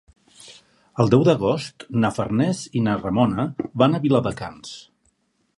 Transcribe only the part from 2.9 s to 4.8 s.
Ramona van a Viladecans.